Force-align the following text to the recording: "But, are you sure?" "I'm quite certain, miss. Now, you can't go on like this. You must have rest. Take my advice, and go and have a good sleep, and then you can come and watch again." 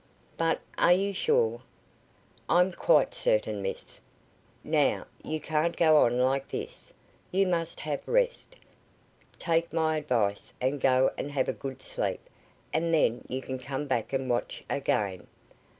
"But, 0.35 0.61
are 0.79 0.93
you 0.93 1.13
sure?" 1.13 1.61
"I'm 2.49 2.71
quite 2.71 3.13
certain, 3.13 3.61
miss. 3.61 3.99
Now, 4.63 5.05
you 5.23 5.39
can't 5.39 5.77
go 5.77 5.97
on 5.97 6.17
like 6.17 6.47
this. 6.47 6.91
You 7.31 7.45
must 7.47 7.81
have 7.81 8.07
rest. 8.07 8.55
Take 9.37 9.71
my 9.71 9.97
advice, 9.97 10.53
and 10.59 10.81
go 10.81 11.11
and 11.19 11.29
have 11.33 11.47
a 11.49 11.53
good 11.53 11.83
sleep, 11.83 12.27
and 12.73 12.91
then 12.91 13.23
you 13.29 13.41
can 13.43 13.59
come 13.59 13.87
and 13.91 14.27
watch 14.27 14.63
again." 14.71 15.27